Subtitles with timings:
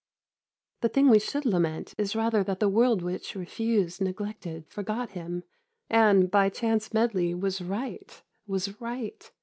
[0.79, 5.43] The thing we should lament is rather that the world which refused, neglected, forgot him
[5.91, 9.29] and by chance medley was right, was right!